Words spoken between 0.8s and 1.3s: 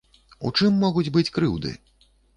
могуць быць